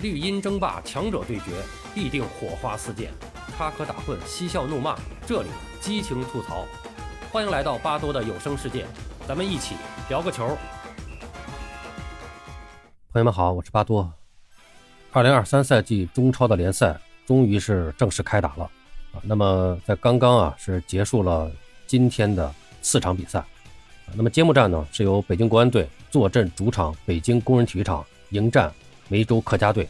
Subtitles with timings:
[0.00, 1.50] 绿茵争霸，强者对决，
[1.92, 3.08] 必定火花四溅；
[3.56, 5.48] 插科打诨，嬉笑怒骂，这里
[5.80, 6.64] 激情吐槽。
[7.32, 8.86] 欢迎来到巴多的有声世界，
[9.26, 9.74] 咱们一起
[10.08, 10.56] 聊个球。
[13.12, 14.08] 朋友们好，我是巴多。
[15.10, 16.96] 二零二三赛季中超的联赛
[17.26, 18.70] 终于是正式开打了
[19.12, 19.18] 啊！
[19.24, 21.50] 那么在刚刚啊是结束了
[21.88, 23.44] 今天的四场比赛。
[24.14, 28.72] 那么揭幕战呢是由北京国安队坐镇主场北京工人体育场迎战。
[29.10, 29.88] 梅州客家队，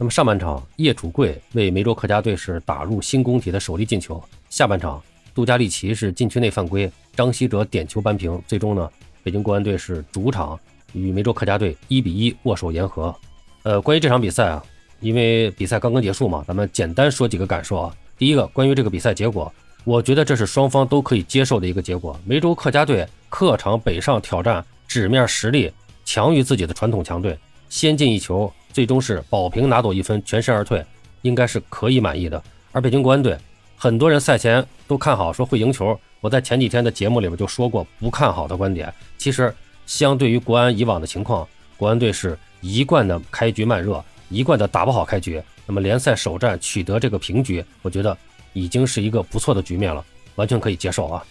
[0.00, 4.18] 那么上半场叶楚贵为梅州客家队是打入新工体的首粒进球。
[4.48, 4.98] 下半场
[5.34, 8.42] 杜加利奇是禁区内犯规，张稀哲点球扳平。
[8.48, 8.90] 最终呢，
[9.22, 10.58] 北京国安队是主场
[10.94, 13.14] 与梅州客家队一比一握手言和。
[13.62, 14.64] 呃，关于这场比赛啊，
[15.00, 17.94] 因为比赛刚刚结束嘛，咱们简单说几个感受啊。
[18.16, 19.52] 第一个，关于这个比赛结果，
[19.84, 22.18] 我觉得这是双方都可以接受的一个结果。
[22.24, 25.70] 梅州客家队客场北上挑战，纸面实力
[26.06, 27.38] 强于自己的传统强队。
[27.68, 30.84] 先进一球，最终是保平拿走一分，全身而退，
[31.22, 32.42] 应该是可以满意的。
[32.72, 33.36] 而北京国安队，
[33.76, 35.98] 很多人赛前都看好，说会赢球。
[36.20, 38.92] 我在前几天的节目里边就说过不看好的观点。
[39.16, 39.52] 其实，
[39.86, 45.42] 相对于国安以往的情况，国安队是一贯的开局慢热，一贯的打不好开局。
[45.66, 48.16] 那么联赛首战取得这个平局，我觉得
[48.52, 51.24] 已经是一个不错的局面了，完全可以接受啊。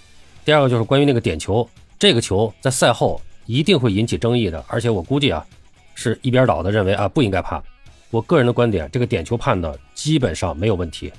[0.44, 1.70] 第二个就是关于那个点球，
[2.00, 5.46] 这个球在赛后一定会引起争议的，而且我估计啊。
[6.00, 7.62] 是一边倒的认为啊不应该判，
[8.10, 11.12] 我个人的观点，这个点球判的基本上没有问题。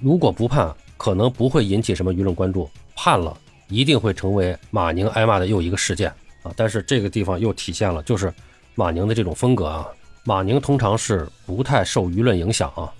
[0.00, 2.66] 如果不判，可能不会引起什么舆论关注；
[2.96, 3.36] 判了，
[3.68, 6.08] 一定会成为马宁挨骂的又一个事件
[6.42, 6.50] 啊。
[6.56, 8.32] 但是这个地方又体现了就是
[8.74, 9.86] 马宁的这种风格啊。
[10.24, 12.90] 马宁通常是不太受舆论影响啊。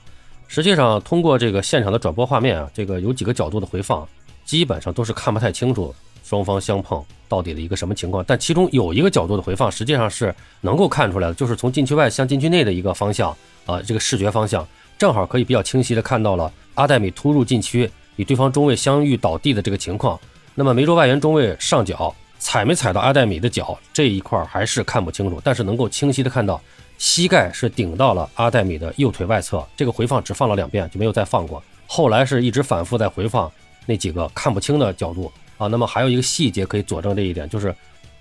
[0.49, 4.07] 实际上，通过这个现场的转播画面啊，这个有几个角度的回放，
[4.45, 5.95] 基本上都是看不太清楚。
[6.23, 8.25] 双方相碰到底的一个什么情况？
[8.27, 14.67] 但其中有一个角度的回放，实际上是能够看出来的，就是从禁区外向禁区内的一个方向啊，这个视觉方向
[14.99, 20.19] 正好可以比较清晰的看到了阿黛米突入禁区与对方中卫相遇倒地的这个情况。
[20.55, 26.61] 那么梅州外援中卫上脚踩没踩到阿黛米的脚这一块还是看不清楚，但是能够清晰的看到
[26.99, 29.67] 膝盖是顶到了阿黛米的右腿外侧。
[29.77, 33.51] 这个回放只放了两遍就没有再放过，后来是一直反复在回放
[33.87, 35.33] 那几个看不清的角度。
[35.59, 37.75] 啊，那么还有一个细节可以佐证这一点，就是，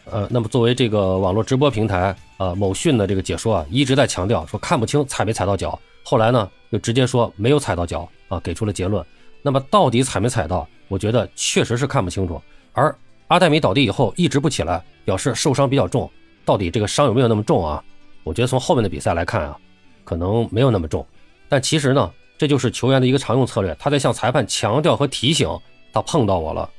[0.05, 9.05] 呃，那么作为这个网络直播平台，呃，某讯的这个解说啊，一直在强调说看不清踩没踩到脚，后来呢又直接说没有踩到脚啊，给出了结论。
[9.41, 10.67] 那么到底踩没踩到？
[10.87, 12.39] 我觉得确实是看不清楚。
[12.73, 12.95] 而
[13.27, 16.09] 阿黛米倒地以后一直不起来，表示受伤比较重。
[16.45, 17.83] 到底这个伤有没有那么重啊？
[18.23, 19.57] 我觉得从后面的比赛来看啊，
[20.03, 21.05] 可能没有那么重。
[21.49, 25.49] 但其实呢，这就是球员的一个常用策略，他在向裁判强调和提醒
[25.91, 26.69] 他碰到我了。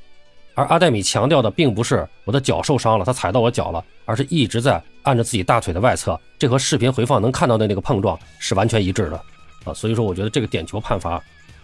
[0.55, 9.19] 而阿黛米强调的并不是我的脚受伤了，他踩到我脚了，而是一直在按着自己大腿的外侧，这和视频回放能看到的那个碰撞是完全一致的
[9.65, 9.73] 啊！
[9.73, 11.19] 所以说，我觉得这个点球判罚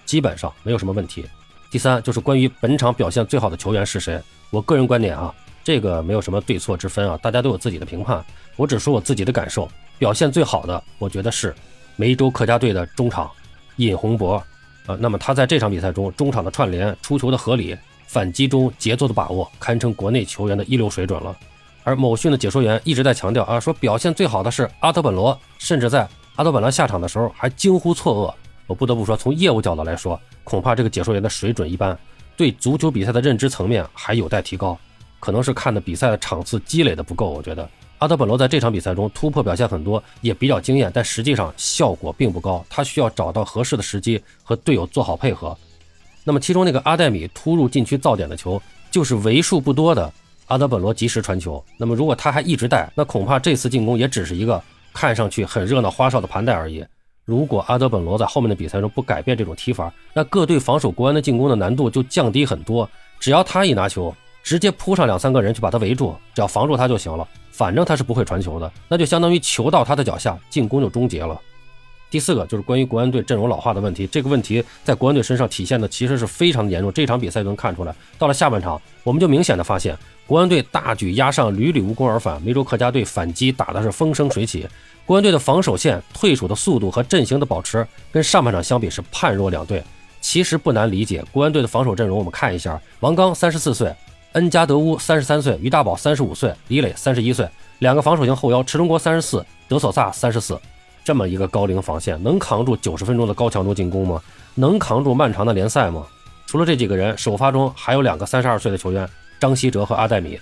[0.05, 1.23] 基本上没有什么问题。
[1.69, 5.31] 第三就是关于本场表现最好的球员是谁，我个人观点啊，
[5.63, 11.53] 这个没有什么对错之分啊，大家都有自己的评判，我只说我自己的感受，表现最好的，我觉得是
[11.95, 13.29] 梅州客家队的中场
[13.75, 14.43] 尹洪博，
[14.87, 17.77] 呃，那么他在这场比赛中中场的串联、出球的合理。
[18.09, 21.37] 反击中节奏的把握，堪称国内球员的一流水准了。
[21.83, 28.33] 而某讯的解说员一直在强调啊，说表现最好的是阿德本罗，甚至在阿德本罗下场的时候还惊呼错愕。
[28.65, 31.95] 我不得不说，从业务角度来说，恐怕这个解说员的水准一般，
[32.35, 34.75] 对足球比赛的认知层面还有待提高，
[35.19, 37.29] 可能是看的比赛的场次积累的不够。
[37.29, 37.69] 我觉得
[37.99, 42.65] 阿德本罗在这场比赛中突破表现很多，也比较惊艳，但实际上效果并不高。
[42.71, 45.55] 他需要找到合适的时机和队友做好配合。
[46.23, 50.11] 那么其中那个阿黛米突入禁区造点的球，就是为数不多的
[50.47, 51.63] 阿德本罗及时传球。
[51.77, 54.61] 那么如果他还一直带，那恐怕这次进攻也只是一个
[54.93, 56.85] 看上去很热闹花哨的盘带而已。
[57.25, 62.89] 如果阿德本罗在后面的比赛中不改变这种踢法，那各队防守国安的进攻的难度就降低很多。
[63.19, 67.27] 只要他一拿球，直接扑上两三个人去把他围住，只要防住他就行了。
[67.51, 71.39] 反正他是不会传球的，那就相当于球到他的脚下，进攻就终结了。
[72.09, 76.91] 第四个就是关于国安队阵容老化的问题，这个问题在国安队身上体现的其实是非常的严重。
[76.91, 79.95] 这场比赛就能看出来，到了下半场，我们就明显的发现，
[80.25, 82.41] 国安队大举压上，屡屡无功而返。
[82.41, 84.67] 梅州客家队反击打的是风生水起，
[85.05, 89.83] 国安队的防守线退守的速度和阵型的保持，跟上半场相比是判若两队。
[90.19, 93.95] 其实不难理解，国安队的防守阵容，我们看一下：王刚三十四岁，
[94.33, 97.47] 恩加德乌三十三岁，于大宝三十五岁，李磊三十一岁，
[97.77, 100.59] 两个防守型后腰，池中国三十四，德索萨三十四。
[101.09, 104.21] 这么一个高龄防线，能扛住九十分钟的高强度进攻吗？
[104.53, 106.05] 能扛住漫长的联赛吗？
[106.45, 109.09] 除了这几个人，首发中还有两个三十二岁的球员，
[109.39, 110.39] 张稀哲和阿黛米。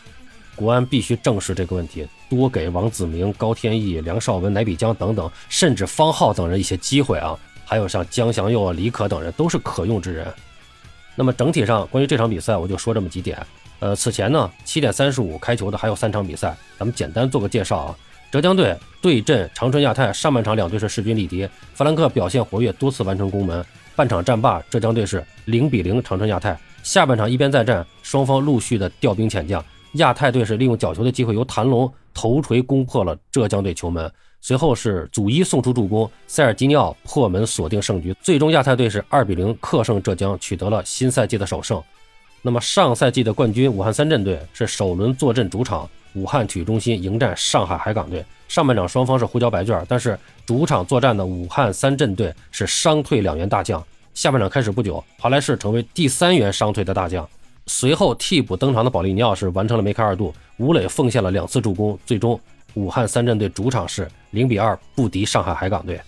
[0.58, 7.40] 国安必须正视这个问题，多给王子明、高天意、梁绍文、乃比江等等，甚至方浩等人一些机会啊。
[7.64, 10.28] 还有像江祥佑啊、李可等人都是可用之人。
[11.16, 13.42] 那么整体上关于这场比赛，我就说这么几点。
[13.80, 17.96] 呃，此前呢，七点三十五开球的还有三场比赛，咱们简单做个介绍啊。
[18.30, 23.66] 浙江队对阵长春亚泰，上半场两队是势均力敌，弗兰克表现活跃，多次完成攻门。
[23.96, 26.58] 半场战罢，浙江队是零比零长春亚泰。
[26.84, 29.64] 下半场一边再战，双方陆续的调兵遣将，
[29.94, 34.12] 亚泰队是利用角球的机会，由谭龙头锤攻破了浙江队球门。
[34.42, 38.14] 随后是祖伊送出助攻，塞尔吉尼奥破门锁定胜局。
[38.22, 41.82] 最终亚太队是二比零客胜浙江，取得了新赛季的首胜。
[42.42, 48.26] 那么上赛季的冠军武汉三镇队是首轮坐镇主场武汉体育中心迎战上海海港队。
[48.48, 53.84] 上半场双方是互交白卷，但是主场作战的武汉三镇队是伤退两员大将。
[54.14, 57.28] 下半场开始不久，华莱士成为第三员伤退的大将。
[57.68, 62.40] 随后替补登场的保利尼奥是完成了梅开二度，吴磊奉献了两次助攻，最终。
[62.74, 66.00] 武汉三镇队主场是零比二不敌上海海港队，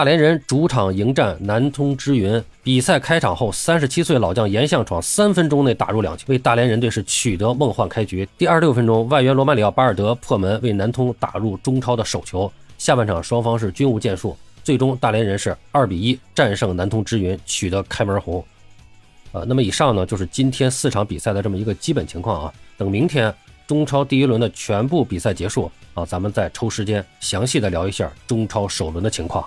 [0.00, 2.42] 大连人主场迎战南通之云。
[2.62, 8.26] 比赛开场后，三十七岁老将严向闯三分钟内打入两球，为大连人队是取得梦幻开局。
[8.38, 12.50] 第二十六分钟，外援罗马里奥巴尔德破门为南通打入中超的首球。
[12.78, 18.42] 下半场双方是均无建树，最终大连人是二比一战胜南通之云，取得开门红。
[19.32, 22.54] 呃，那么以上呢就是今天四场比赛的这么一个基本情况啊。
[22.78, 23.30] 等明天。
[23.66, 29.46] 中超第一轮的全部比赛结束啊，咱们再抽时间详细的聊一下中超首轮的情况。